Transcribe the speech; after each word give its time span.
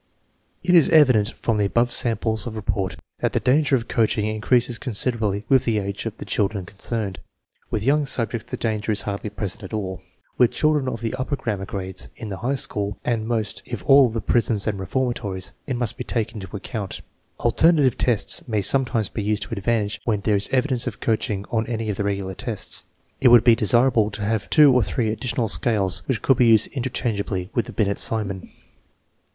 It 0.63 0.73
is 0.73 0.89
evident 0.89 1.31
from 1.31 1.57
the 1.59 1.67
above 1.67 1.91
samples 1.91 2.47
of 2.47 2.55
report 2.55 2.97
that 3.19 3.33
the 3.33 3.39
danger 3.39 3.75
of 3.75 3.87
coaching 3.87 4.25
increases 4.25 4.79
considerably 4.79 5.45
with 5.47 5.63
the 5.63 5.77
age 5.77 6.07
of 6.07 6.17
the 6.17 6.25
children 6.25 6.65
concerned. 6.65 7.19
With 7.69 7.83
young 7.83 8.07
subjects 8.07 8.49
the 8.49 8.57
danger 8.57 8.91
is 8.91 9.01
hardly 9.03 9.29
present 9.29 9.61
at 9.63 9.73
all; 9.75 10.01
with 10.39 10.49
children 10.49 10.87
of 10.89 11.01
the 11.01 11.13
upper 11.19 11.35
grammar 11.35 11.67
grades, 11.67 12.07
in 12.15 12.29
the 12.29 12.37
high 12.37 12.55
school, 12.55 12.97
and 13.05 13.27
most 13.27 13.61
of 13.71 13.83
all 13.83 14.11
in 14.11 14.21
prisons 14.21 14.65
and 14.65 14.79
reformatories, 14.79 15.53
it 15.67 15.75
must 15.75 15.97
be 15.99 16.03
taken 16.03 16.37
into 16.41 16.55
account. 16.57 17.01
Alternative 17.39 17.95
tests 17.95 18.47
may 18.47 18.63
sometimes 18.63 19.07
be 19.07 19.21
used 19.21 19.43
to 19.43 19.51
advantage 19.53 20.01
when 20.03 20.21
there 20.21 20.35
is 20.35 20.49
evidence 20.51 20.87
of 20.87 20.99
coaching 20.99 21.45
on 21.51 21.67
any 21.67 21.91
of 21.91 21.97
the 21.97 22.03
regular 22.03 22.33
tests. 22.33 22.85
It 23.19 23.27
would 23.27 23.43
be 23.43 23.53
desirable 23.53 24.09
to 24.09 24.23
have 24.23 24.49
two 24.49 24.73
or 24.73 24.81
three 24.81 25.11
additional 25.11 25.47
scales 25.47 26.01
which 26.07 26.23
could 26.23 26.37
be 26.37 26.47
used 26.47 26.69
interchangeably 26.73 27.51
with 27.53 27.67
the 27.67 27.71
Binet 27.71 27.99
Simon. 27.99 28.51